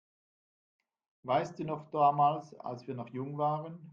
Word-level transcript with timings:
Weißt 1.21 1.59
du 1.59 1.63
noch 1.63 1.91
damals, 1.91 2.55
als 2.59 2.87
wir 2.87 2.95
noch 2.95 3.09
jung 3.09 3.37
waren? 3.37 3.87